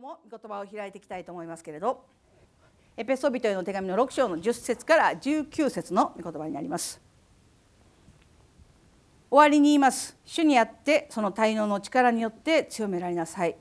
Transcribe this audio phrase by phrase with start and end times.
[0.00, 2.04] 今日も言葉を開いていきたいと思いますけれど
[2.96, 7.00] エペソビトへの手紙の6章の10節から19節の御言葉になります。
[9.28, 10.16] 終わりに言います。
[10.24, 13.56] 主にあってその滞納の力によって強められなさい。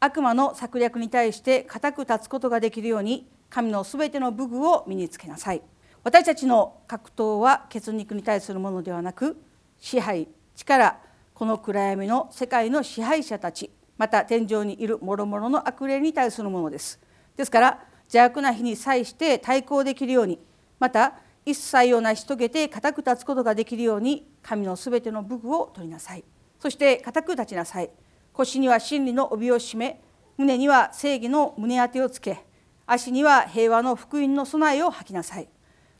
[0.00, 5.60] 悪魔の策略に対して固く立つことができるように神のすべての武具を身につけなさい。
[6.02, 9.36] 私たちの格闘は血肉に対するものではなく
[9.78, 10.96] 支配力
[11.34, 13.70] この暗闇の世界の支配者たち。
[13.96, 17.00] また天井にいる諸々の悪霊に対するものです。
[17.36, 20.38] ですから邪悪な日に際して対抗できるように
[20.78, 21.14] また
[21.46, 26.24] 一切を成し遂げて固く立つことができるように神のすべての武具を取りなさい。
[26.58, 27.90] そして固く立ちなさい。
[28.32, 30.00] 腰には真理の帯を締め
[30.36, 32.44] 胸には正義の胸当てをつけ
[32.86, 35.48] 足には平和の福音の備えを吐きなさい。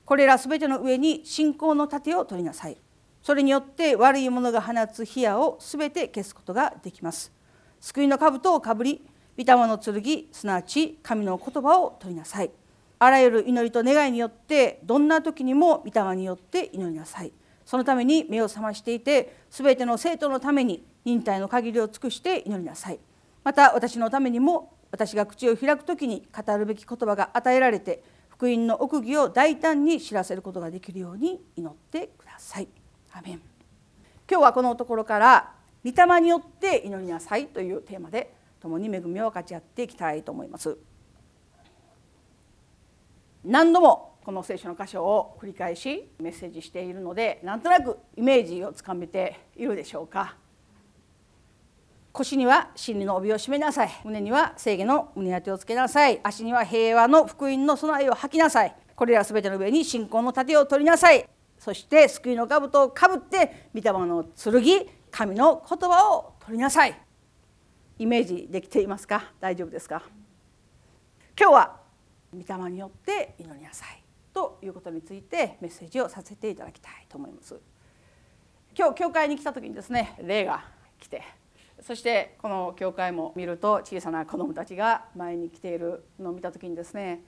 [0.05, 2.77] これらすべての上に信仰の盾を取りなさい。
[3.23, 7.33] それによって悪い者が放つ火矢をすべて消すことができます。
[7.85, 9.05] 救いの兜をかぶり
[9.37, 10.03] 御霊の剣
[10.33, 12.51] すなわち神の言葉を取りなさい。
[12.99, 17.33] あらゆる祈りと願いによってどんな時にも御霊によって祈りなさい。
[17.67, 22.99] そのために目を覚ましていて全ての生徒のために忍耐の限りを尽くして祈りなさい。
[23.43, 32.69] また私のためにも私が口を開く時に語るべき言葉が与えられて福音の奥義を大胆に知らせることができるように祈ってください。
[33.13, 33.43] アメン。
[34.27, 40.79] 今日はこのところから御霊によって祈りなさいというテーマで共に恵みを分かち合っていきたいと思います。
[43.45, 50.37] 何度もこの聖書の箇所を繰り返しメッセージしているのでなんとなくイメージをつかめているでしょうか。
[52.13, 53.91] 腰には真理の帯を締めなさい。
[54.05, 56.21] 胸には正義の胸当てをつけなさい。
[56.23, 58.75] 足には平和の福音の備えを吐きなさい。
[58.95, 61.29] これら全ての上に信仰の盾を取りなさい。
[61.59, 64.87] そして救いの兜をかぶって御霊の剣
[65.17, 67.01] 神の言葉を取りなさい。
[68.01, 69.31] イメージできていますか？
[69.39, 70.03] 大丈夫ですか？
[71.39, 71.77] 今日は
[72.33, 74.03] 御霊によって祈りなさい。
[74.33, 77.55] ということについてメッセージをさせていただきたいと思います。
[78.77, 80.65] 今日教会に来た時にですね霊が
[80.99, 81.23] 来て
[81.81, 87.23] そしてこの教会も見ると小さな子どもたちが前に来ているのを見た時にですね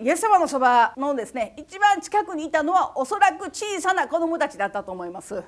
[0.00, 5.42] イエス様のそばのですね一番近くにいたのはおそらく小さな子どもたちだったと思います。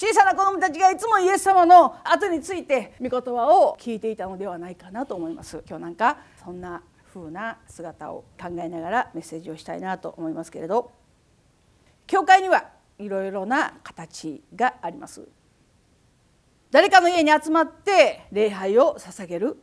[0.00, 5.62] 小さな子どもたちがいつもイエス様の後について御言葉を聞いていたのではないかなと思います。
[5.68, 10.90] 今日なんかそんな風な姿を考えながらメッセージをしたいなと思いますけれど。
[12.06, 15.28] 教会にはいろいろな形があります。
[16.70, 19.58] 誰かの家に集まって礼拝を捧げる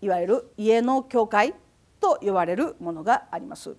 [0.00, 1.54] いわゆる家の教会
[2.00, 3.76] と呼ばれるものがあります。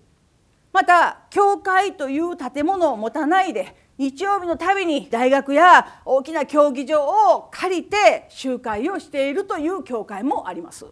[0.72, 10.86] また教会という建物を持たないで日曜日のたびに大学や大きな競技場を借りて集会をしているという教会もあります。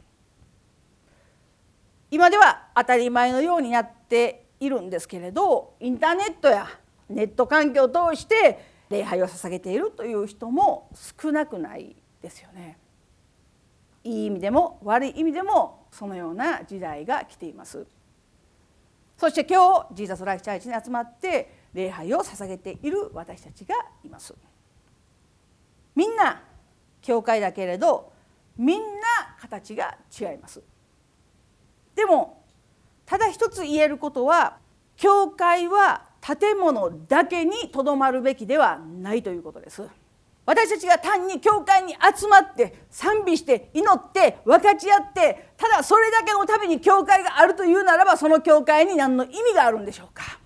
[2.10, 6.66] 今では当たり前のようになっているんですけれどインターネットや
[7.08, 8.58] ネット環境を通して
[8.91, 12.78] 礼拝を捧げているという人も少なくないですよね。
[14.03, 17.87] いい意味でも悪い意味でもそのような時代が来ています。
[19.16, 24.34] そして今日ジーザス・ライフ・チャーチに集まって礼拝を捧げている私たちがいます。
[25.94, 26.43] みんな
[27.00, 28.12] 教会だけれど
[28.59, 30.62] みんな形が違います。
[31.94, 32.44] でも
[33.06, 34.59] ただ一つ言えることは
[34.97, 39.82] 教会は建物だけにとどまるべきではないということです。
[40.47, 50.39] 私たちが単に教会に集まって賛美して祈って分かち合ってただそれだけのために教会があるというならばその教会に何の意味があるんでしょうか。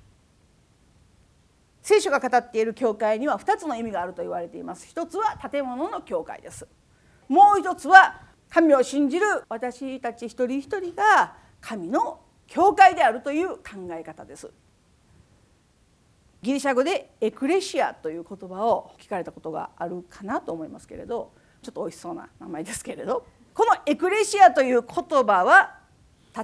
[1.83, 4.87] 聖書が語っている教会には2つの意味があると言われています。
[4.87, 6.67] 一つは建物の教会です。
[7.29, 14.51] もう一つは神を信じる私たち一人一人が神の教会であるという考え方です。
[16.43, 25.79] ギリシャ語でエクレシアという言葉を聞かれたことがあるかなと思いますけれどちょっと美味しそうな名前ですけれどこのエクレシアという言葉は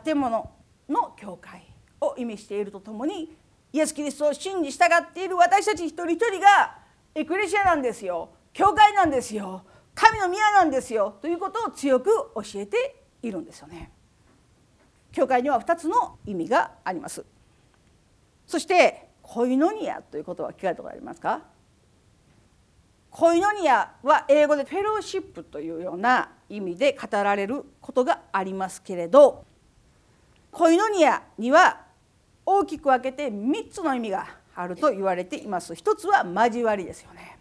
[0.04, 0.50] 建物
[0.88, 1.62] の教会
[2.00, 3.34] を意味しているとともに
[3.72, 6.78] イエス・キリストを信じ従っている私たち一人一人が
[7.14, 9.64] エクレシアなんですよ教会なんですよ
[9.96, 13.90] 神の宮なんですよということを強く教えているんですよね。
[15.10, 17.24] 教会には2つの意味があります。
[18.46, 21.40] そしてコイノニアということは聞かれたことありますか？
[23.10, 29.44] コイノニアは英語でフェローシップというような意味で語られることがありますけれど
[30.52, 31.80] コイノニアには
[32.44, 35.74] 大きく分けて3つの意味があると言われています。
[35.74, 37.38] 一つは交わりですよね。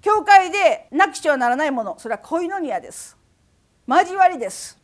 [0.00, 1.96] 教会でなくしてはならないもの。
[1.98, 3.16] それはコイノニアです。
[3.86, 4.78] 交わりです。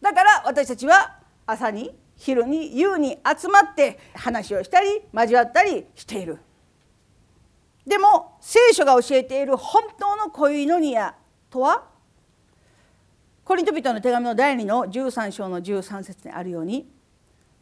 [0.00, 6.38] だから私たちは朝に昼に夕に集まって話をしたり交わったりしている。
[7.84, 11.16] でも聖書が教えている本当の恋イノニア
[11.50, 11.82] とは？
[13.44, 16.88] コリント人の手紙の第2の13章の13節にあるように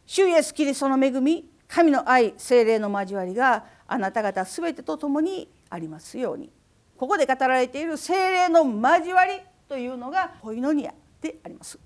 [0.05, 6.51] 主イエスキリストの恵み神の愛精霊の交わりがあなた方すべてと共にありますように。
[6.99, 10.93] ここで語られている精霊の交わりというのがコイノニア
[11.23, 11.79] であります。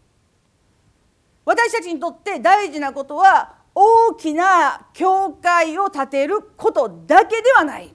[1.44, 7.94] 私たちにとって大事なことは大きな教会を建てることだけではない。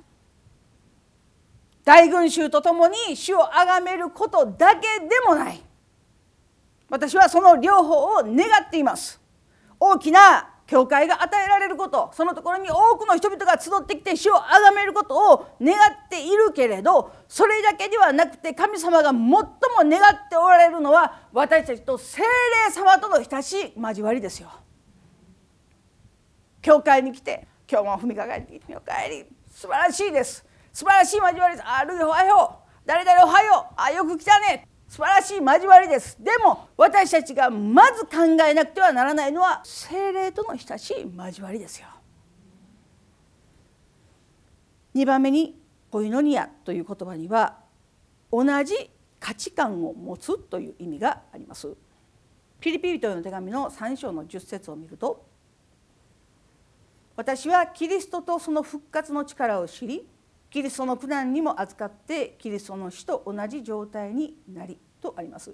[1.84, 5.64] 大群衆と共に主を崇めることだけでもない。
[6.90, 9.20] 私はその両方を願っています。
[9.80, 19.40] 大きな教会が与えられることそのところに多くの人々が集ってきて主を崇めることを願っているけれどそれだけではなくて神様が最も
[19.84, 24.52] 願っておられるのは私たちと精霊様との親しい交わりですよ。
[26.62, 30.46] 教会に来て今日も踏みかかってお帰り素晴らしいです。
[30.72, 31.68] 素晴らしい交わりです。
[31.68, 32.60] あるいおはよ。
[32.64, 33.74] う誰々おはよう。
[33.76, 34.69] あよく来たね。
[34.90, 36.18] 素晴らしい交わりです。
[36.20, 41.88] でも私たちがまず考えなくてはならないのは精霊との親しい交わりですよ。
[44.96, 47.60] 2番目にコイノニアという言葉には
[48.32, 48.90] 同じ
[49.20, 51.68] 価値観を持つという意味があります。
[51.68, 55.24] フィリピ人への手紙の3章の10節を見ると
[57.16, 60.08] 私はキリストとその復活の力を知り
[60.50, 65.52] キリストの苦難にも預かってキリストの死と同じ状態になりとあります。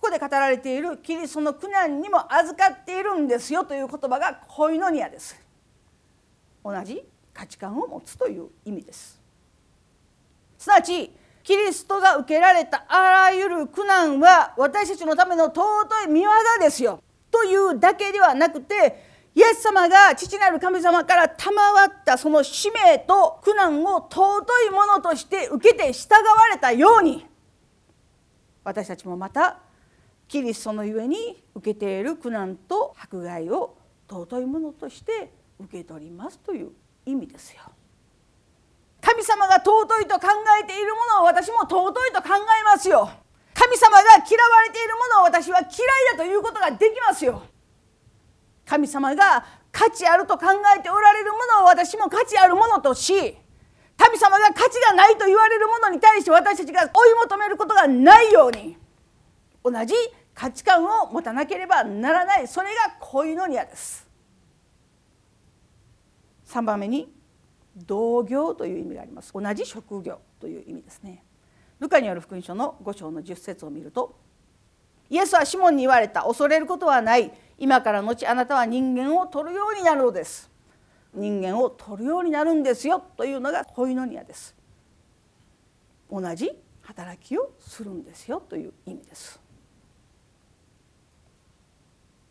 [0.00, 5.40] ここで語られているキリストの苦難にも預かっているんですよという言葉がコイノニアです。
[6.64, 9.20] 同じ価値観を持つという意味です。
[10.58, 11.12] すなわち
[11.44, 16.28] キリストが受けられたあらゆる苦難は私たちのための尊い見業
[16.60, 17.00] ですよ
[17.30, 19.07] というだけではなくて
[19.38, 27.24] イエス様が父なる神様から賜ったその使命と苦難を尊いものとして受けて従われたように
[28.64, 29.60] 私たちもまた
[30.26, 33.78] キリストのゆえに受けている苦難と迫害を
[34.10, 35.30] 尊いものとして
[35.60, 36.72] 受け取りますという
[37.06, 37.60] 意味ですよ。
[39.00, 40.26] 神様が尊いと考
[40.60, 43.08] えているものを私も尊いと考えますよ。
[43.54, 45.70] 神様が嫌われているものを私は嫌い
[46.18, 47.40] だということができますよ。
[48.68, 53.34] 神様が価値あると考えておられるものを私も価値あるものとし
[53.96, 58.76] 神様が価値がないと言われるものに対して私たちが追い求めることがないように
[59.64, 59.94] 同じ
[60.34, 62.46] 価値観を持たなければならない。
[62.46, 64.06] それがコイノニアです。
[66.46, 67.12] 3番目に
[67.74, 69.32] 同業という意味があります。
[69.34, 71.24] 同じ職業という意味ですね。
[71.80, 74.16] ルカによる福音書の5章の10節を見ると
[75.10, 76.22] イエスはシモンに言われた。
[76.22, 77.32] 恐れることはない。
[77.58, 80.50] 今から後あなたは人間を取るようになるのです。
[81.14, 84.54] 人間を取るようになるんですよというのがコイノニアです。
[86.10, 86.50] 同じ
[86.82, 89.40] 働きをするんですよという意味です。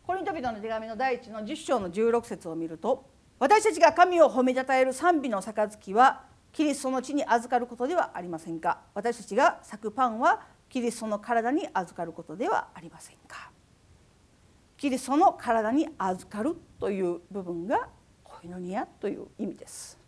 [0.04, 3.04] コリント人の手紙の第一の10章の16節を見ると
[3.38, 8.80] 私たちが神を褒めたたえる賛美の杯はキリストの地に預かることではありませんか。
[8.94, 13.50] 私たちが咲くパンはキリストの体に預かることではありませんか。
[14.78, 17.88] キリストの体に預かるという部分が
[18.22, 19.98] コイノニアという意味です。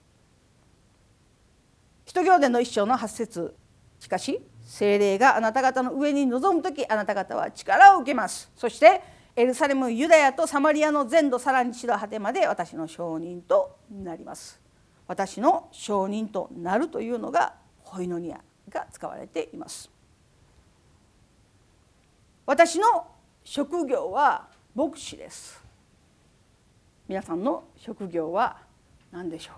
[2.06, 3.54] 使徒行伝の一章の8節。
[3.98, 8.50] しかし精霊があなた方の上に臨む時あなた方は力を受けます。
[8.56, 9.02] そして
[9.34, 14.60] エルサレムユダヤとサマリアの全土さらに地の果てまで私の証人となります。
[15.08, 19.90] 私の証人となるというのがコイノニアが使われています。
[22.46, 23.08] 私の
[23.44, 25.62] 職業は牧師です。
[27.08, 28.58] 皆さんの職業は
[29.10, 29.54] 何でしょう？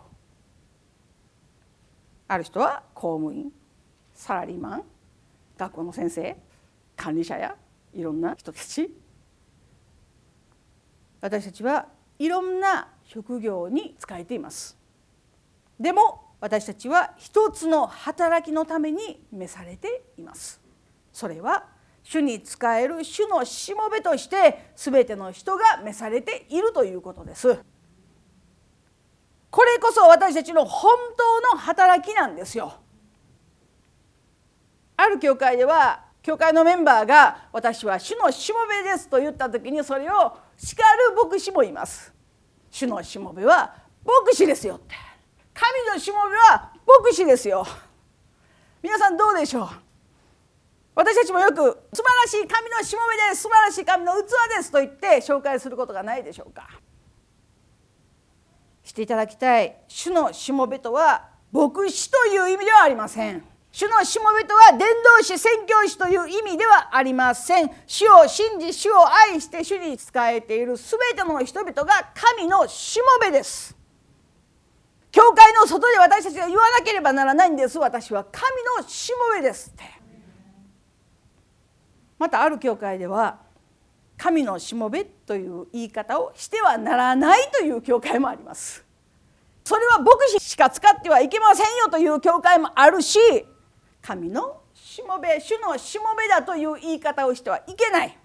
[2.28, 3.52] ある人は公務員
[4.14, 4.84] サラリーマン
[5.58, 6.36] 学校の先生
[6.96, 7.54] 管理者や
[7.92, 8.94] いろんな人たち。
[11.20, 11.88] 私たちは
[12.18, 14.78] いろんな職業に使えています。
[15.78, 20.58] でも私たちは一つの働きのために召されています。
[21.12, 21.66] それは
[22.02, 27.58] 主に仕える主のしもべとして全ての人が召されているということです。
[29.50, 32.74] これこそ私たちの本当の働きなんですよ。
[34.96, 42.12] ある教会では教会のメンバーが「私は主のしもべです」と言った時にそれを叱る牧師もいます。
[42.70, 44.94] 主のしもべは牧師ですよって
[45.52, 46.72] 神のしもべは
[47.04, 47.66] 牧師ですよ。
[48.82, 49.68] 皆さんどうでしょう？
[50.94, 56.68] 私たちもよく素晴らしい神のしもべです素晴らしい神の器ですと言って紹介することがないでしょうか。
[58.84, 59.76] していただきたい。
[59.88, 63.42] 主のしもべとは牧師という意味ではありません。
[63.70, 64.86] 主のしもべとは伝
[65.18, 67.70] 道師宣教師という意味ではありません。
[67.86, 73.74] 主を信じ主を愛して主に仕えている全ての人々が神のしもべです。
[75.10, 77.78] 教会の外で私たちが言わなければならないんです。
[77.78, 78.42] 私は神
[78.82, 80.01] のしもべですって。
[82.22, 83.40] またある教会では
[84.16, 88.84] 神のしもべという言い方をしてはならないという教会もあります。
[89.64, 93.18] それは牧師しか使ってはいけませんよという教会もあるし
[94.00, 98.16] 神のしもべ主のしもべだという言い方をしてはいけない。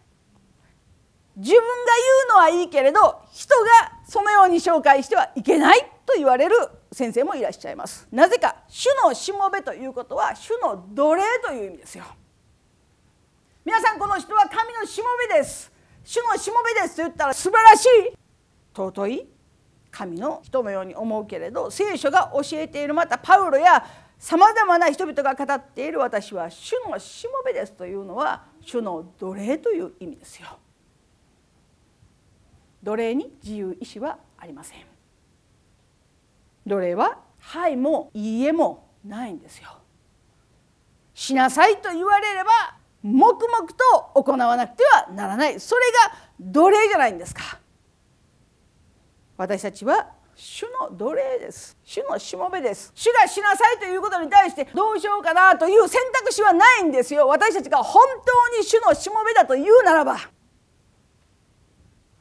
[1.35, 1.71] 自分が言
[2.27, 2.99] うのはいいけれど
[3.31, 6.55] 人がそのように紹介してはいけないと言われる
[6.91, 8.07] 先生もいらっしゃいます。
[8.11, 12.05] なぜか主のしもべということは主の奴隷という意味ですよ。
[13.67, 15.69] 皆さんこの人は神のしもべです
[16.05, 18.17] 主のしもべですと言ったら素晴らしい
[18.73, 19.27] 尊い
[19.91, 23.85] 神の人のように思うけれど聖書が教えているまたパウロや
[24.17, 30.47] さまざまな人々が語っている私は主のしもべですというのは主の奴隷という意味ですよ。
[32.81, 34.79] 奴隷に自由意志はありません。
[36.65, 39.71] 奴隷は「はい」も「いいえ」もないんですよ。
[41.13, 42.76] しなさいと言われれば
[43.07, 45.59] 黙々と行わなくてはならない。
[45.59, 47.59] それが奴隷じゃないんですか。
[49.37, 51.77] 私たちは主の奴隷です。
[51.83, 52.91] 主のしもべです。
[52.93, 57.27] 主がしなさいということに対してどうしようかなという選択肢はないんですよ。
[57.27, 60.17] 私たちが本当に主のしもべだというならば。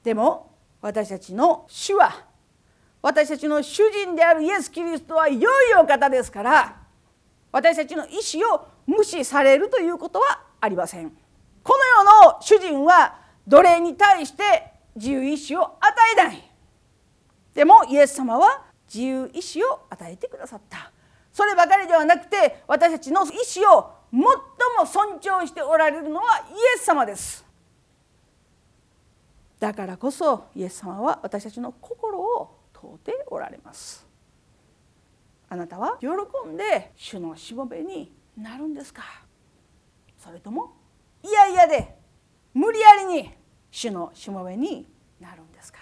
[0.04, 2.26] でも私たちの主は
[3.02, 6.76] 私たちの主人であるイエス・キリストは良いお方ですから
[7.50, 11.10] 私たちの意思を無視されるということはありません。
[11.62, 16.50] この世の主人は奴隷に対して自由意志を与えない。
[17.54, 20.90] でもイエス様は自由意志を与えてくださった。
[21.32, 24.26] そればかりではなくて私たちの意志を最も
[24.86, 27.44] 尊重しておられるのはイエス様です。
[29.60, 34.04] だからこそイエス様は私たちの心を問うておられます。
[35.48, 36.08] あなたは喜
[36.48, 39.02] んで主のしもべになるんですか？
[40.26, 40.72] それとも
[41.22, 41.96] いやいやで
[42.52, 43.30] 無理やりに
[43.70, 44.88] 主のしもべに
[45.20, 45.78] なるんですか。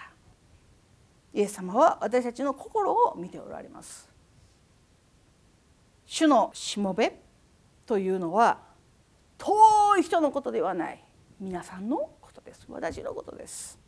[1.32, 4.08] イエス様は私たちの心を見ておられます。
[6.04, 7.20] 主のしもべ
[7.86, 8.58] というのは
[9.38, 11.02] 遠い人のことではない
[11.40, 12.66] 皆さんのことです。
[12.68, 13.78] 私のことです。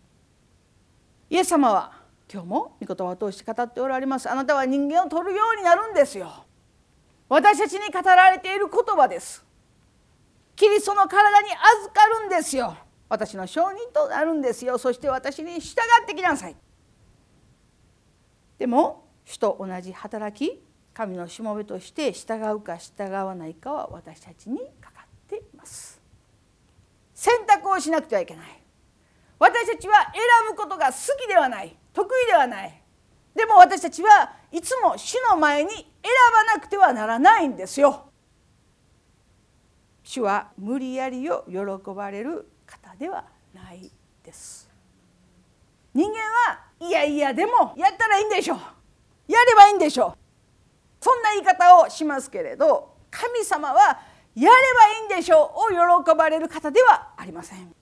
[1.28, 1.92] イエス様は
[2.32, 4.30] 今日も御言葉を通して語っておられます。
[4.30, 6.46] あなたは人間を取るようになるんですよ。
[7.28, 9.46] 私たちに語られている言葉です。
[10.56, 11.48] キリストの体に
[11.78, 12.76] 預かるんですよ。
[13.08, 14.78] 私の証人となるんですよ。
[14.78, 16.56] そして私に従ってきなさい。
[18.58, 20.62] でも主と同じ働き
[20.94, 26.00] 神のしもべとして従うか従わないかは私たちにかかっています。
[27.14, 28.46] 選択をしなくてはいけない。
[29.38, 31.76] 私たちは選ぶことが好きではない。
[31.92, 32.82] 得意ではない。
[33.34, 35.84] でも私たちはいつも主の前に選
[36.32, 38.10] ばなくてはならないんですよ。
[40.06, 41.58] 主は無理やりを喜
[41.90, 43.90] ばれる方ではない
[44.25, 44.70] です。
[45.92, 48.58] 人間はいやいやでもやったらいいんでしょう。
[49.32, 51.04] やればいいんでしょう。
[51.04, 54.00] そんな言い方をしますけれど神様は
[54.36, 54.52] やれば
[55.00, 57.75] いいんでしょうを喜ばれる方ではありません。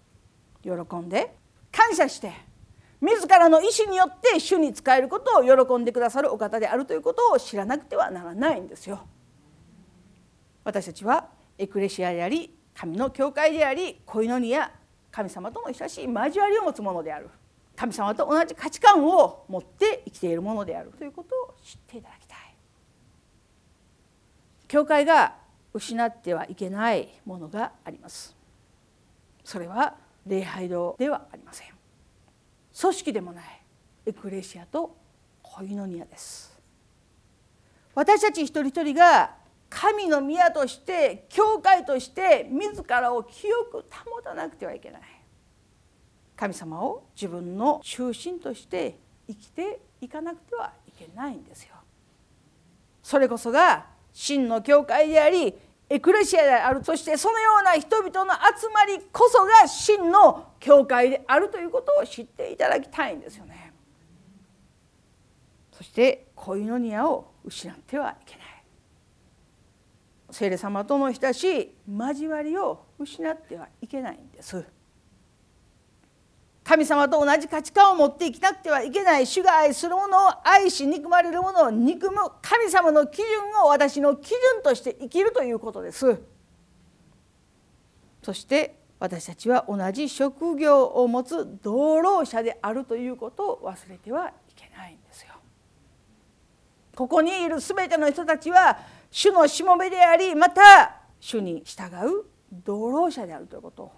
[0.63, 1.37] 喜んで
[1.71, 2.33] 感謝して
[3.03, 9.07] 自らの意思によって主に仕えることを喜んでくださるお方であるということを知らなくてはならないんですよ。
[10.65, 11.29] 私たちは
[11.59, 14.71] エクレシアであり神の教会であり恋の荷や
[15.11, 17.31] 神様との親しい交わりを持つものである。
[17.77, 20.91] 神様と同じ価値観を持って生きているものである。
[20.97, 22.39] ということを知っていただきたい。
[24.67, 25.37] 教会が
[25.73, 28.37] 失ってはいけないものがあります。
[29.45, 29.95] それは
[30.27, 31.69] 礼拝堂ではありません。
[32.81, 33.45] 組織でもない。
[34.07, 34.97] エクレシアと
[35.43, 36.59] コイノニアです。
[37.95, 39.37] 私たち一人一人が
[39.75, 45.03] 神の宮として教会として自らを清く保たなくてはいけない
[46.37, 51.75] 神様を自分の中心として生きていかなくてはいけないんですよ。
[53.03, 55.53] それこそが真の教会であり
[55.89, 63.73] エクレシアであるそしてそのような人々の集まりこそが真の教会であるということを知っていただきたいんですよね。
[65.73, 68.44] そして恋のニアを失ってはいけない。
[70.35, 74.65] 聖霊様との親しい交わりを失ってはいけないんです。
[76.65, 79.27] 神様と同じ価値観を持っていきなくてはいけない。
[79.29, 83.27] 主が愛するものを愛し憎まれるものを憎む神様の基準
[83.63, 86.21] を私の基準として生きるということです。
[88.21, 95.35] そして私たちは同じ職業を持つ同労者であるということを忘れてはいけないんですよ。
[96.97, 98.79] ここにいる全ての人たちは
[99.17, 102.25] 主のしもべでありまた主に従う
[102.65, 103.93] 同労者であるということ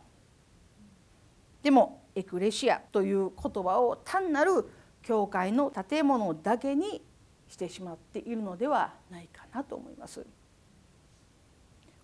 [1.62, 4.68] でもエクレシアという言葉を単なる
[5.02, 7.00] 教会の建物だけに
[7.48, 10.26] してしまっているのではないかなと思います。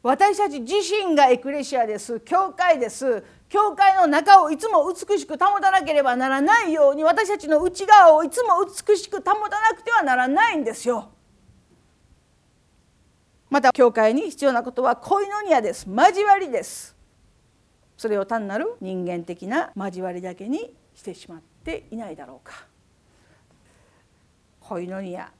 [0.03, 11.11] 私たち自身がエクレシアです教会です教会の中をいつも美しく保たなければならないように私たちの内側をいつも美しく保たなくてはならないんですよ。
[13.53, 15.87] また教会に必要なことは恋のニアです。
[15.87, 16.97] 交わりです。
[17.99, 22.67] それを単なる人間的な交わりだけにしてしまっていないだろうか。
[24.61, 25.31] 恋のニア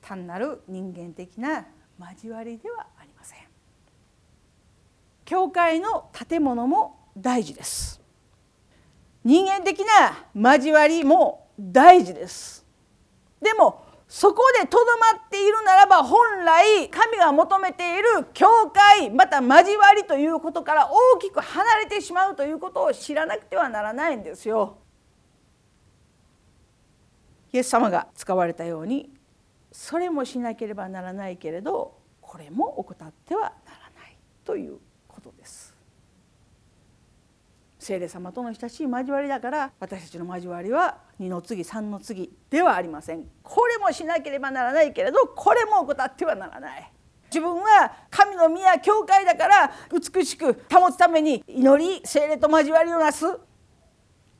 [0.00, 1.66] 単なる人間的な
[2.00, 3.38] 交わりではありません。
[5.26, 8.00] 教会の建物も大事です。
[9.24, 12.64] 人間的な交わりも大事です。
[13.42, 13.83] でも
[14.14, 24.78] そこでとどまっているならば本来神が求めている教会また交わりということから大きく離れてしまうということを知らなくてはならないんですよ。
[27.52, 29.10] イエス様が使われたように
[29.72, 33.50] それもしなければならないけれどこれも怠ってはなら
[34.00, 34.78] ないという
[35.08, 35.74] ことです。
[37.84, 43.26] 聖霊様との親しい交わりだから私たちの交わりは2の次3の次ではありません。
[43.42, 46.90] これもしなければならないけれどこれも怠ってはならない。
[47.26, 53.26] 自分は神の宮教会だから美しく保つために祈り聖霊と交わりをなす。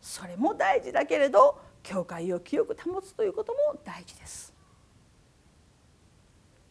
[0.01, 4.55] それも大事だけれど教会を清く保つということも大事です。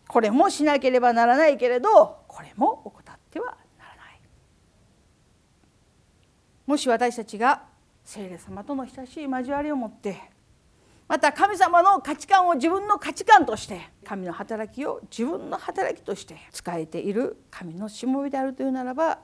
[0.08, 3.58] これもしなければならないけれどこれも怠っては
[6.65, 7.63] もし私たちが
[8.04, 10.17] 聖霊様との親しい交わりを持って
[11.08, 19.19] また神様の価値観を自分の価値観として神の働きを自分の働きとして使えている神のしもべであるというならば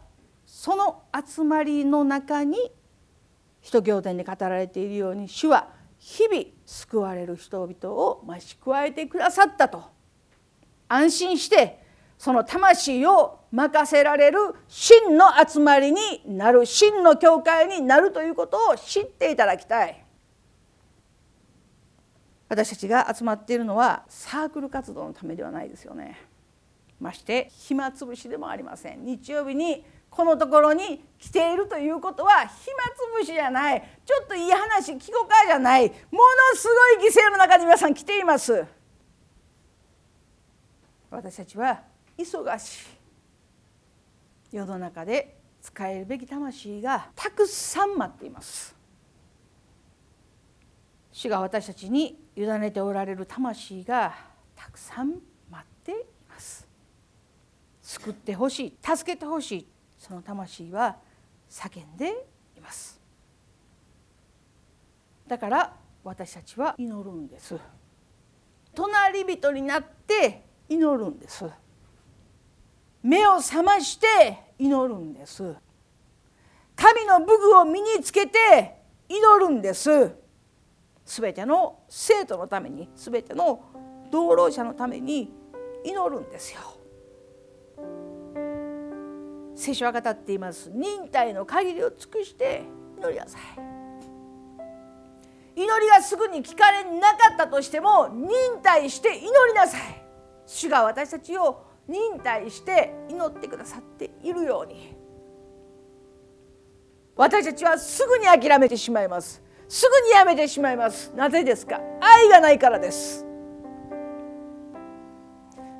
[0.45, 2.57] その集まりの中に
[3.61, 9.83] 使徒行伝で語られているように主は日々救われる人々を増し加えてくださったと。
[10.87, 11.83] 安心して
[12.17, 20.05] その魂を任せられる真の集まりになる真の教会になるということを知っていただきたい。
[22.47, 26.19] 私たちが集まっているのはサークル活動のためではないですよね。
[26.99, 29.05] まして暇つぶしでもありません。
[29.05, 32.55] 日曜日にこのところに来ているということは暇つ
[33.19, 33.81] ぶしじゃない。
[34.05, 35.89] ちょっといい話聞こかじゃない。
[35.89, 38.65] ものすごい犠牲の中に皆さん来ています。
[41.11, 41.81] 私たちは
[42.17, 42.98] 忙しい。
[44.51, 48.75] 世の中で使えるべき魂がたくさん待っています。
[51.11, 54.15] 主が私たちに委ねておられる魂が
[54.55, 55.19] たくさん
[55.51, 55.95] 待ってい
[56.29, 56.67] ます。
[57.81, 60.97] 救ってほしい助けてほしいその魂は
[61.49, 62.25] 叫んで
[62.57, 62.99] います。
[65.27, 67.55] だから私たちは祈るんです。
[68.73, 71.45] 隣人になって祈るんです。
[73.01, 74.05] 目を覚まして
[74.57, 75.55] 祈るんです。
[76.75, 80.11] 神の武具を身につけて祈るんです。
[81.05, 83.63] 全ての生徒のために全ての
[84.11, 85.33] 道路者のために
[85.83, 86.59] 祈るんですよ。
[89.55, 90.69] 聖書は語っています。
[90.71, 92.63] 忍耐の限りを尽くして
[92.97, 93.41] 祈りなさい。
[95.55, 99.81] 祈りがすぐに聞かれなかったとしても忍耐して祈りなさい。
[100.45, 104.95] 主が私たちを忍耐して祈ってくださっているように。
[107.15, 109.41] 私たちはすぐに諦めてしまいます。
[109.67, 111.11] すぐにやめてしまいます。
[111.15, 111.81] なぜですか？
[111.99, 113.25] 愛がないからです。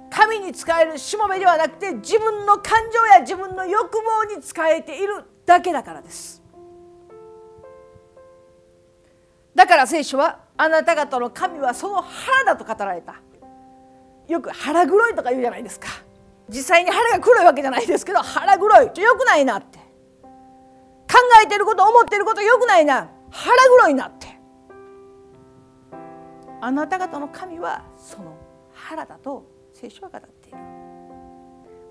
[0.10, 6.42] 神に使えるしもべではなくて自分の感情や自分の欲望に使えているだけだからです。
[9.54, 13.22] だから聖書はあなた方の神はその腹だと語られた。
[14.30, 15.88] よく腹黒いとか言うじゃないですか。
[16.48, 18.94] 実際に腹が黒いわけじゃないですけど腹黒い。
[18.94, 19.80] ちょよくないなって。
[21.12, 23.10] 考えてること思ってることよくないな。
[23.32, 24.28] 腹黒いなって。
[26.62, 28.38] あなた方の神はその
[28.72, 30.58] 腹だと聖書は語っている。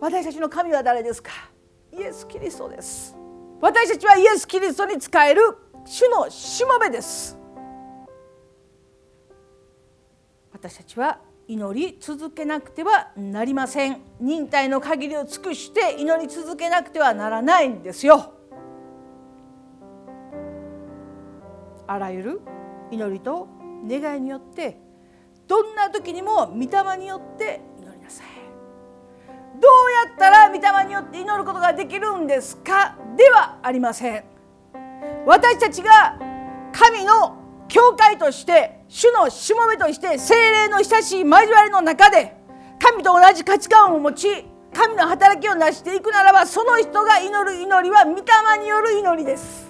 [0.00, 1.32] 私たちの神は誰ですか？
[1.92, 3.16] イエス・キリストです。
[3.60, 5.42] 私たちはイエス・キリストに仕える
[5.84, 7.36] 主のしもべです。
[10.52, 11.18] 私たちは
[11.50, 14.02] 祈り続けなくてはなりません。
[14.20, 18.34] 忍耐の限りを尽くして祈り続けなくてはならないんですよ。
[21.86, 22.40] あらゆる
[22.90, 23.48] 祈りと
[23.88, 24.78] 願いによって
[25.46, 28.26] どんな時にも御霊によって祈りなさい。
[29.58, 29.72] どう
[30.06, 32.98] やったら御霊によって祈ることができるんですか？
[33.16, 34.24] ではありません。
[35.24, 36.18] 私たちが
[36.72, 37.37] 神の
[37.68, 42.34] 教会として主のしもべとして精霊の親しい交わりの中で
[42.80, 48.22] 神と同じ価値観を持ち神の働きを成していくならばその人が祈る祈りは御霊
[48.60, 49.68] による祈りです。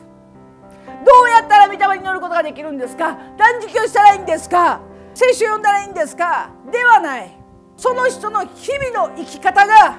[1.04, 3.18] どうやったら御霊に祈ることができるんですか？
[3.37, 4.80] 断食をしたらいいんですか？
[5.14, 6.50] 聖書を読んだらいいんですか？
[6.70, 7.38] ではない。
[7.76, 9.98] その人の日々の生き方が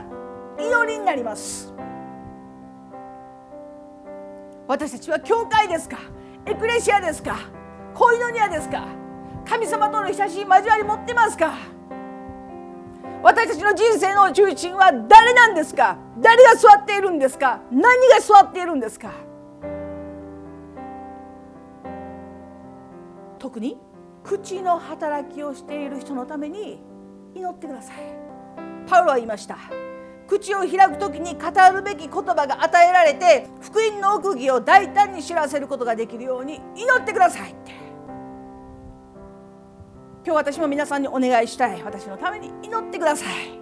[0.60, 1.74] 祈りになります。
[4.68, 5.98] 私たちは教会ですか？
[6.46, 7.38] エクレシアですか？
[7.94, 8.88] 恋のニアですか？
[9.46, 11.54] 神様との親しい交わり持ってますか？
[13.22, 15.98] 私たちの人生の中心は誰なんですか？
[16.20, 17.62] 誰が座っているんですか？
[17.72, 19.12] 何が座っているんですか？
[23.40, 23.78] 特に
[24.24, 26.82] 口の働きをしている人のために
[27.34, 27.96] 祈ってください。
[28.88, 29.58] パウロは言いました。
[30.30, 37.72] 口を開く時に語るべき言葉が与えられて福音の奥義を大胆に知らせることができるように祈ってくださいって。
[40.24, 41.82] 今日私も皆さんにお願いしたい。
[41.82, 43.58] 私のために祈ってください。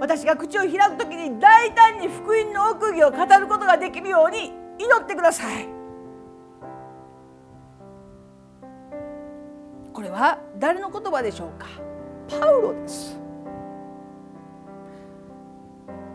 [0.00, 5.68] 私が口を開く時に大胆に福音の奥義を語ることができるように祈ってください。
[9.92, 11.66] これは誰の言葉でしょうか？
[12.30, 13.18] パウロです。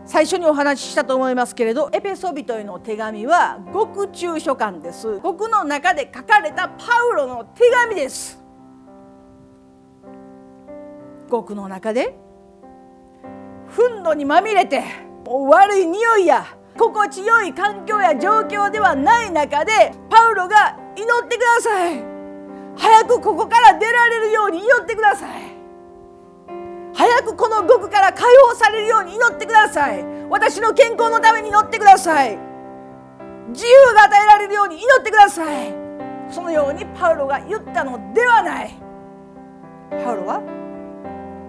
[0.04, 5.18] 最初にお話ししたと思いますけれどエペソビトへの手紙は獄中書簡です。
[5.18, 8.40] 獄の中で書かれたパウロの手紙です。
[11.28, 12.16] 獄の中で
[13.68, 14.84] 憤怒にまみれて
[15.26, 16.46] 悪い匂いや
[16.78, 22.00] 心地よい環境や状況ではない中でパウロが祈ってください。
[22.76, 25.55] 早くここから出られるように祈ってください。
[27.16, 30.04] 早くこの獄から解放されるように祈ってください。
[30.28, 32.38] 私の健康のために祈ってください。
[33.48, 35.72] 自由が与えられるように祈ってください。
[36.28, 38.74] そのようにパウロが言ったのではない。
[40.04, 40.42] パウロは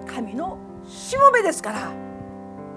[0.06, 1.92] 神のしもべですから。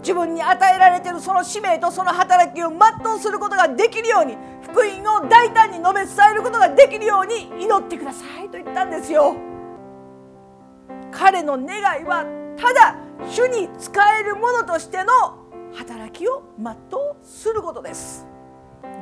[0.03, 9.37] 自分に与えられているその使命とその働きを全うすることができるように福音を大胆に述べ伝えることができるように祈ってくださいと言ったんですよ。
[11.13, 12.97] 彼の願いはただ
[13.27, 15.13] 主に使えるものとしての
[15.73, 16.77] 働きを全う
[17.23, 18.27] することです。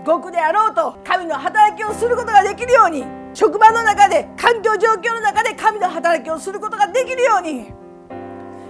[0.06, 7.72] 極であろうと神の働きをすることができるように職場の中で環境状況の中で神の働きをすることができるように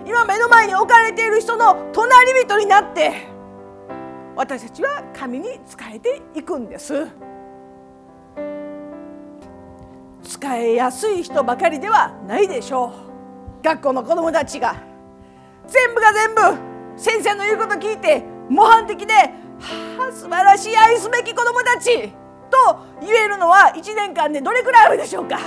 [0.07, 3.29] 今目の前に置かれている人の隣人になって
[4.37, 7.07] 私たちは神に仕えていくんです。
[10.23, 13.08] 使えやすい人ばかりではないでしょう。
[13.69, 14.77] 学校の子どもたちが
[15.67, 16.41] 全部が全部
[16.97, 19.13] 先生の言うこと聞いて模範的で
[19.61, 22.15] 「はあ素晴らしい愛すべき子どもたち」
[22.51, 25.39] と言えるのは1年間でどれくらいあるでしょうか。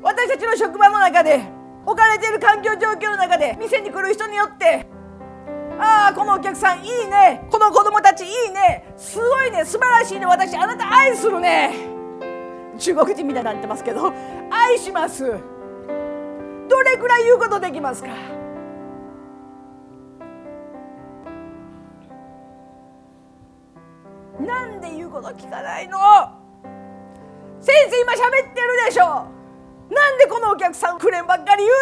[0.00, 1.40] 私たちの職場の中で
[1.84, 4.86] 置かれている環境状況の中で店に来る人によって
[5.78, 7.46] ああこのお客さんいいね。
[7.50, 8.94] この子供たちいいね。
[8.96, 9.64] すごいね。
[9.64, 10.26] 素晴らしいね。
[10.26, 11.97] 私あなた愛するね。
[12.78, 14.12] 中国人みたいになってますけど
[14.50, 15.24] 愛します。
[15.24, 18.08] どれくらい言うことできますか？
[24.40, 25.98] なんで言うこと聞かないの？
[27.60, 28.16] 先生今喋
[28.50, 29.04] ってるでしょ？
[29.90, 31.74] なんでこのお客さんクレームばっかり言う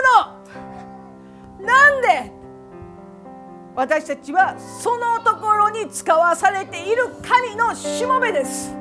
[1.60, 1.66] の？
[1.66, 2.32] なんで？
[3.74, 8.74] 私たちはそのところに使わされている神のしもべです。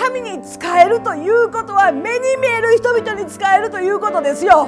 [0.00, 4.66] 神に仕えるということは目に見える人々に仕えるということですよ。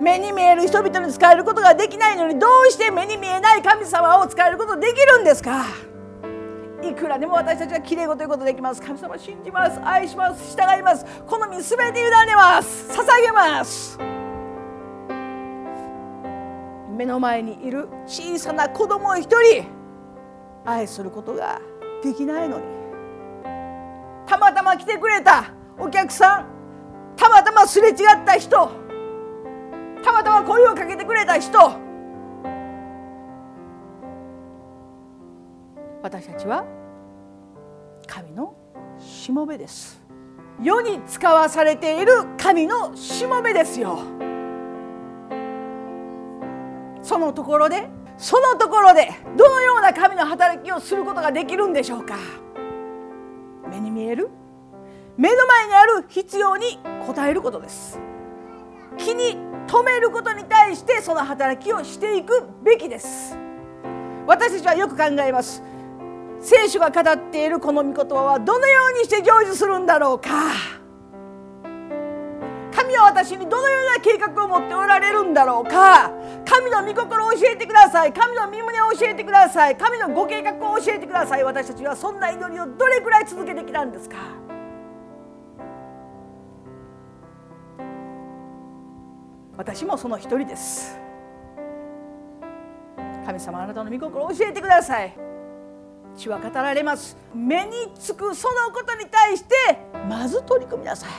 [0.00, 5.66] 目に見える人々に使えることができないのにどうして目に見えない神様を使えることできるんですか？
[6.82, 8.82] いくらでも私たちはきれい事いうことできます。
[8.82, 9.80] 神様信じます。
[9.84, 10.56] 愛します。
[10.56, 11.06] 従います。
[11.24, 12.90] 好み全て委ねます。
[12.90, 14.00] 捧げます。
[16.90, 19.64] 目の前にいる小さな子供を一人
[20.64, 21.60] 愛することが
[22.02, 22.81] できないのに。
[24.72, 25.52] ま来てくれた。
[25.78, 26.46] お客さん。
[27.16, 28.70] たまたますれ違った人。
[30.02, 31.58] たまたま声をかけてくれた人。
[36.02, 36.64] 私たちは
[38.06, 38.54] 神の
[38.98, 40.02] しもべです。
[40.60, 44.00] 世に使わされている神のしもべですよ。
[47.02, 52.16] そのところでそのところでどのような神の働きをすることができるんでしょうか。
[53.70, 54.30] 目に見える
[55.16, 57.98] 目の前にある必要に応えることです。
[58.98, 63.36] 気に留めることに対してその働きをしていくべきです。
[64.26, 65.62] 私たちはよく考えます。
[66.40, 70.30] 聖書が語っているこの御言葉はどのようにして成就するんだろうか。
[72.74, 76.10] 神は私にどのような計画を持っておられるんだろうか。
[76.44, 78.12] 神の御心を教えてください。
[78.12, 79.76] 神の御胸を教えてください。
[79.76, 81.44] 神のご計画を教えてください。
[81.44, 84.16] 私たちはそんな祈りをどれくらい続けてきたんですか。
[89.62, 90.98] 私もその一人です。
[93.24, 95.16] 神様あなたの御心を教えてください。
[96.16, 97.16] 血は語られます。
[97.32, 99.54] 目につくそのことに対して
[100.08, 101.10] まず取り組みなさい。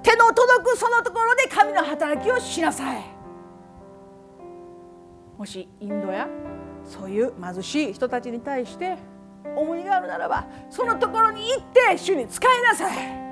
[0.00, 3.02] 手の届くそのところで神の働きをしなさい。
[5.36, 6.28] もしインドや
[6.84, 8.96] そういう貧しい人たちに対して
[9.56, 13.25] 重荷があるならばそのところに行って主に使いなさい。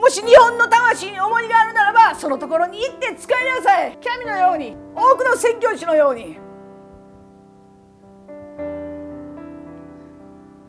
[0.00, 3.98] もし日本の魂に重荷があるならばそのところに行って使いなさい。
[4.02, 6.38] 神のように多くの宣教師のように。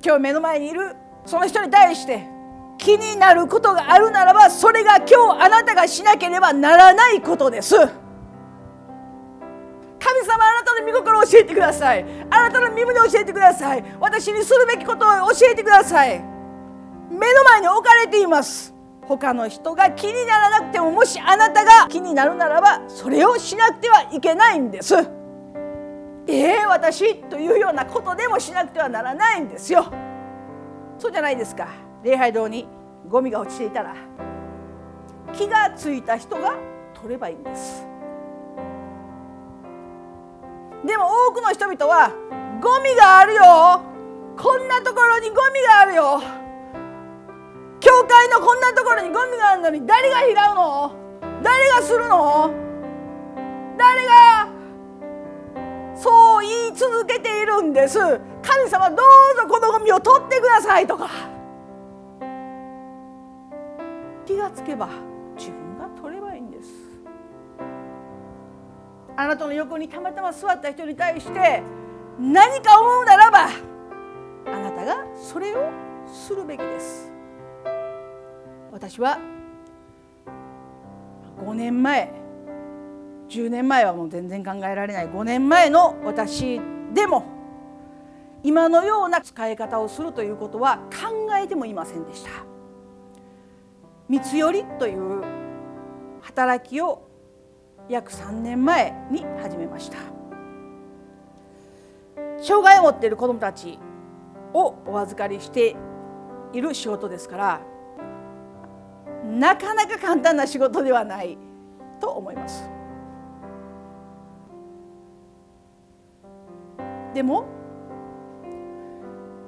[0.03, 2.27] 今日目の前にいるその人に対して
[2.77, 7.75] 気になることがあるならばそれが今日あなたがしなければならないことです。
[7.75, 7.87] 神
[10.25, 12.03] 様あなたの御心を教えてください。
[12.29, 13.83] あなたの身分で教えてください。
[13.99, 16.19] 私にするべきことを教えてください。
[17.11, 18.73] 目の前に置かれています。
[19.07, 24.95] 他の人が気にならなくてももしあなたが気になるならばそれをしなくてはいけないんです。
[26.27, 29.91] ええー、私というようなことでもしなくてはならないんですよ。
[30.97, 31.67] そうじゃないですか。
[32.03, 32.67] 礼拝堂に
[33.09, 33.95] ゴミが落ちていたら
[35.33, 36.55] 気がついた人が
[36.93, 37.85] 取ればいいんです。
[40.85, 42.11] でも多くの人々は
[42.61, 43.81] ゴミがあるよ。
[44.37, 46.40] こんなところにゴミがあるよ。
[47.81, 50.95] 教会のこんなところにゴミがあるのに誰が拾うの？
[51.43, 52.53] 誰がするの？
[53.77, 54.47] 誰が
[55.95, 57.97] そう言い続けているんです。
[58.43, 58.97] 神様どう
[59.35, 61.09] ぞこのゴミを取ってくださいとか。
[64.25, 64.87] 気がつけば
[65.35, 66.69] 自分が取ればいいんです。
[69.17, 71.63] あなたの横にたまたま座った人に対して
[72.19, 73.49] 何か思うならば
[74.47, 75.69] あなたがそれを
[76.07, 77.10] するべきです。
[78.71, 79.19] 私は
[81.39, 82.11] 5年前
[83.29, 85.07] 10年前はもう全然考えられない。
[85.07, 86.59] 5年前の私
[86.93, 87.23] でも
[88.43, 92.29] 今のような使い方をするということは考えてもいませんでした。
[94.09, 95.23] 三つ寄りという
[96.21, 97.07] 働きを
[97.87, 99.97] 約3年前に始めました。
[102.41, 103.79] 障害を持っている子どもたち
[104.53, 105.75] をお預かりして
[106.53, 107.61] いる仕事ですから
[109.31, 111.37] なかなか簡単な仕事ではない
[111.99, 112.69] と思います。
[117.13, 117.45] でも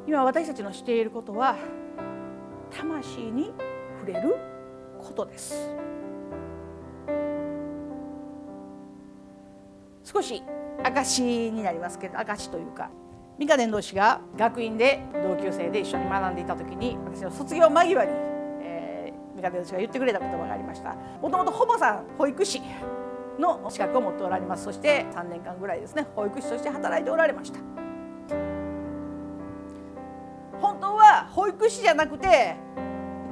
[0.05, 1.55] 今私たちのしていることは
[2.71, 3.53] 魂に
[3.99, 4.35] 触れる
[4.99, 5.73] ことです
[10.03, 10.43] 少し
[10.83, 12.89] 証になりますけど証というか
[13.39, 18.11] 美香伝道師が学院で同級生で一緒に学んでいた時に私の卒業間際に、
[19.43, 20.95] が言ってくれた言葉がありました。
[21.21, 22.61] もともと保母さん保育士
[23.39, 24.63] の資格を持っておられます。
[24.63, 27.59] そして3年間ぐらいですね保育士として働いておられました。
[30.59, 32.55] 本当は保育士じゃなくて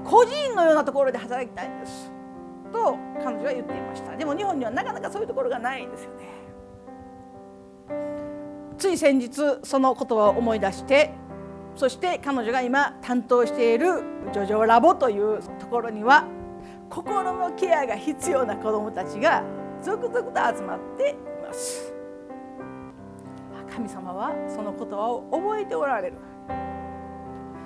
[0.03, 2.11] 個人のようなところで働きたいんです。
[2.71, 4.15] と彼女は言っていました。
[4.17, 6.41] でも日本にはなかなかそういうところがないんですよね。
[8.77, 11.13] つい先日その言葉を思い出して
[11.75, 14.01] そして彼女が今担当している
[14.33, 15.39] ジョジョラボという
[15.71, 16.27] ころには
[16.89, 19.43] 心のケアが必要な子どもたちが
[19.81, 21.93] 続々と集まっています。
[23.73, 26.17] 神様はその言葉を覚えておられる。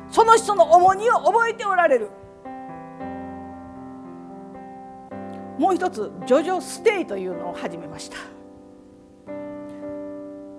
[0.08, 2.10] その人の重荷を覚えておられる。
[5.58, 8.18] もう一つジョジョステイというのを始めました。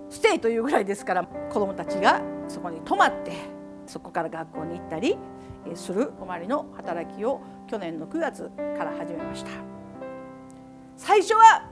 [0.09, 3.31] ステイというぐらいですから子どもたちがそこに泊まって
[3.85, 5.17] そこから学校に行ったり
[5.75, 9.51] する泊まりの働きを去年の9月から始めました。
[10.95, 11.69] 最初は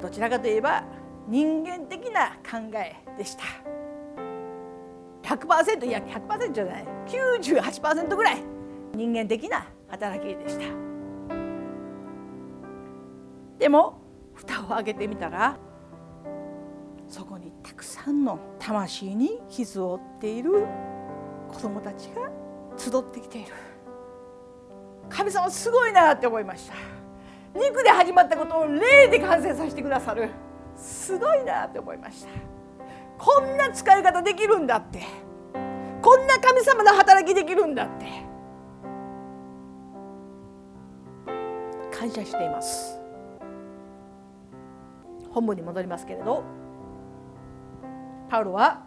[0.00, 0.84] どちらかといえば
[1.28, 3.44] 人間的な考えでした。
[5.22, 6.86] 100%いや100%じゃない。
[7.06, 8.42] 98%ぐらい
[8.94, 10.64] 人間的な働きでした。
[13.58, 14.00] でも
[14.34, 15.56] 蓋を開けてみたら
[17.08, 20.66] そこにたくさんの魂に傷を負っている
[21.48, 22.30] 子供たちが
[22.76, 23.52] 集ってきている。
[25.08, 26.74] 神様すごいなって思いました。
[27.54, 30.30] 肉で始まったことを霊で完成させてくださる。
[30.76, 32.30] すごいなって思いました。
[33.18, 35.02] こんな使い方できるんだって。
[36.02, 38.06] こんな神様の働きできるんだって。
[41.96, 42.98] 感謝しています。
[45.30, 46.44] 本文に戻りますけれど
[48.28, 48.83] パウロは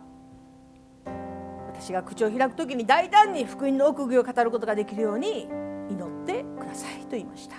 [1.79, 5.47] 私が口を開く時に大胆に福音の奥義を語ることができるように
[5.89, 7.55] 祈ってくださいと言いました。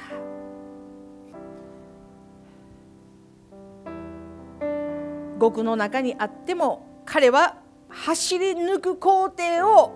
[5.39, 9.95] 獄の中にあっても彼は走り抜く工程を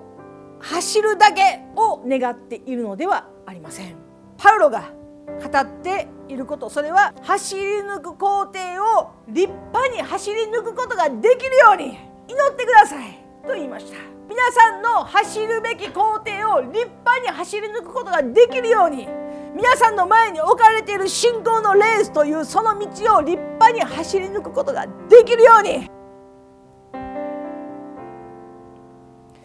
[0.60, 3.96] 走るだけを願っているのではありません。
[4.38, 4.92] パウロが
[5.26, 8.58] 語っていることそれは走り抜く工程
[8.98, 13.21] を立派に走り抜くことができるように祈ってください。
[13.42, 13.98] と言いました。
[14.28, 19.06] 皆さんの走るべき工程を立派に走り抜くことができるように
[19.54, 25.90] 皆さんの前に置かれている信仰のレースというその道を立派に走り抜くことができるように。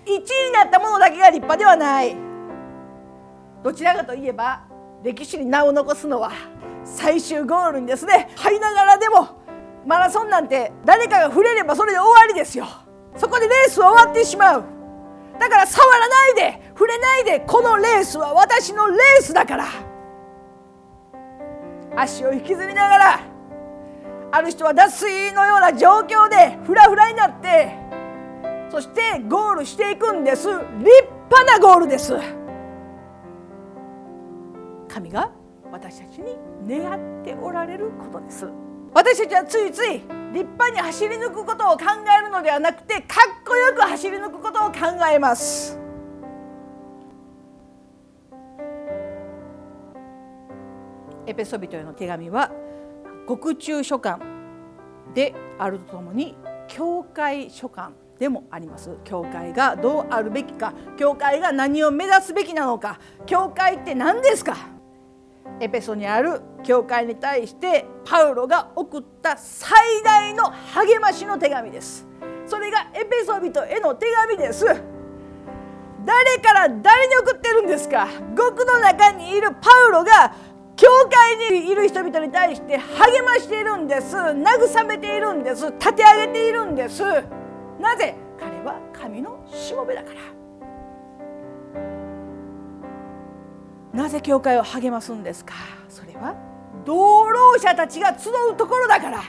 [0.06, 2.16] 1位になったものだけが立派ではない。
[3.62, 4.64] どちらかといえば
[5.04, 6.32] 歴史に名を残すのは
[6.86, 8.30] 最終ゴールにですね。
[8.38, 9.42] 入りながらでも
[9.86, 12.66] マラソンなんて誰かが触れればそれで終わりですよ。
[13.18, 14.64] そこでレースは終わってしまう。
[15.40, 19.66] だから触らないで触れないでこのレースは私のレースだから。
[21.96, 23.20] 足を引きずりながら
[24.32, 27.76] ある人は脱水のような状況でフラフラになって
[28.70, 30.48] そしてゴールしていくんです。
[30.50, 30.60] 立
[31.30, 32.14] 派なゴールです。
[34.88, 35.32] 神が
[35.72, 38.48] 私たちに願っておられることです。
[38.98, 41.86] 私たちはついつい立派に走り抜くことを考
[42.20, 44.80] えるのではなくてかっこよく走り抜くことを考
[45.14, 45.78] えます。
[51.28, 52.52] エペソビトへの手紙は
[53.28, 54.20] 獄中書簡
[55.14, 56.36] であるとともに
[56.68, 58.98] 教会書簡でもあります。
[59.04, 64.58] 教会がどうあるべきか教会が何を目指すべきなのか教会って何ですか？
[65.60, 72.06] エペソにある教会に対してパウロが送った最大の励ましの手紙です。
[72.46, 74.66] それがエペソ人への手紙です。
[74.66, 78.08] 誰から誰に送ってるんですか？
[78.36, 80.34] 獄の中にいるパウロが
[80.76, 84.16] 教会にいる人々に対して励ましているんです。
[84.16, 85.66] 慰めているんです。
[85.72, 87.04] 立て上げているんです。
[87.80, 88.16] なぜ？
[88.40, 90.37] 彼は神のしもべだから。
[93.98, 95.56] なぜ教会を励ますんですか？
[95.90, 96.36] それは
[96.86, 99.24] 同労者たちが集うところだから。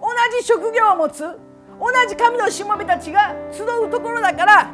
[0.00, 1.36] 同じ職業を持つ同
[2.08, 4.70] じ神のしもべたちが集うところだから。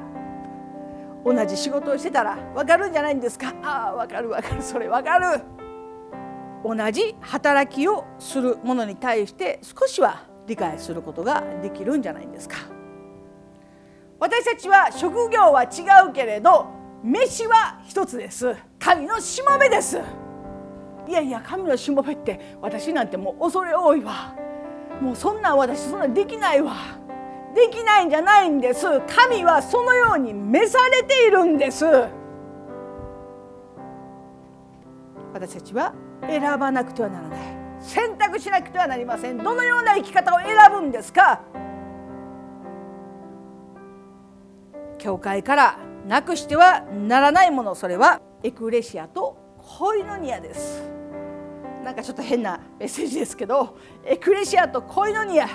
[1.24, 3.55] 同じ仕事をしてたら分かるんじゃないんですか？
[3.62, 4.62] ああ分かる分かる。
[4.62, 5.40] それ分かる。
[6.62, 12.57] 同じ働きをするものに対して少しは理解することができるんじゃないんですか？
[14.18, 18.54] 私たちは職業は違うけれど飯は一つです。
[18.78, 19.98] 神のしもべです。
[21.08, 24.34] いやいや神のしもべって私なんてもう恐れ多いわ。
[25.00, 26.74] もうそんな私そんなできないわ。
[27.54, 28.86] できないんじゃないんです。
[29.06, 31.84] 神はそのように召されているんです。
[35.32, 35.94] 私たちは
[36.28, 37.40] 選ばなくてはならない。
[37.80, 39.38] 選択しなくてはなりません。
[39.38, 41.40] どのような生き方を選ぶんですか？
[44.98, 50.82] 教会からなくしてはならないものそれはエクレシアとコイノニアです。
[51.84, 55.48] なんかちょっと変なメッセージですけどエクレシアとコイノニア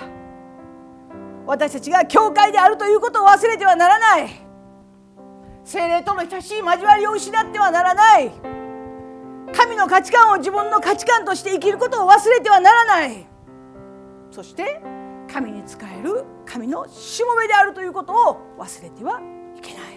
[1.46, 4.30] 私たちが教会であるということを忘れてはならない。
[5.64, 8.30] 精霊との親しい交わりを失ってはならない。
[9.52, 13.26] 神の価値観を自分の価値観として生きることを忘れてはならない。
[14.30, 14.80] そして
[15.32, 19.20] 神に仕える神のしもべであるということを忘れては
[19.56, 19.95] いけない。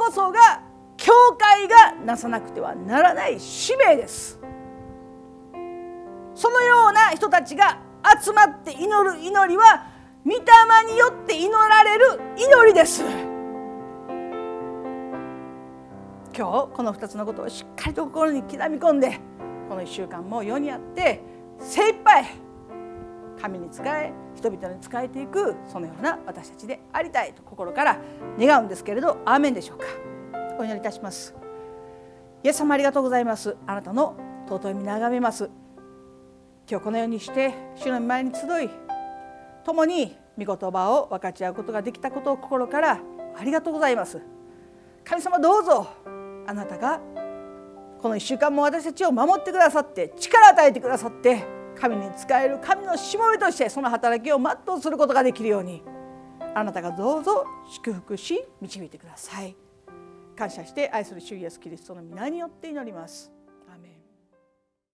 [0.00, 0.62] こそが
[0.96, 4.40] 教会がなさなくてはならない使命です。
[6.34, 7.78] そのような人たちが
[8.22, 9.88] 集まって祈る祈りは
[10.24, 10.38] 御霊
[10.90, 13.04] によって祈られる祈りです。
[16.34, 19.20] 今日この2つのことをしっかりと心に刻み込んで
[19.68, 21.20] この1週間も世にあって
[21.58, 22.24] 精一杯
[23.40, 27.98] 神に仕え人々に仕えていくそのような私たちでありたいと心から
[28.38, 29.86] 願うんですけれどアーメンでしょうか。
[30.58, 31.34] お祈りいたします。
[32.42, 33.56] イエス様ありがとうございます。
[33.66, 34.16] あなたの
[34.48, 35.50] 尊い身眺めます。
[36.68, 38.70] 今日このようにして主の前に集い
[39.64, 43.00] 共に御言葉を分かち合うことができたことを心から
[43.36, 44.20] ありがとうございます。
[45.04, 45.88] 神様どうぞ
[46.46, 47.00] あなたが
[48.00, 55.82] この1週間も私たちを守ってくださって力を与えてくださって神に仕える神のしもべとしてその働きを全うすることができるように
[56.54, 59.56] あなたがどうぞ祝福し導いてください。
[60.36, 63.30] 感謝して愛する主イエスキリストの皆によって祈ります。